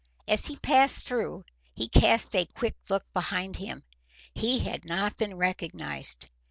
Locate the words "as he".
0.27-0.55